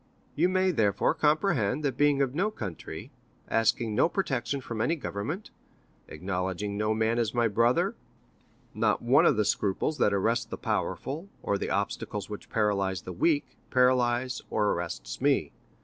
[0.33, 3.11] You may, therefore, comprehend, that being of no country,
[3.47, 5.51] asking no protection from any government,
[6.07, 7.93] acknowledging no man as my brother,
[8.73, 13.13] not one of the scruples that arrest the powerful, or the obstacles which paralyze the
[13.13, 15.51] weak, paralyzes or arrests me.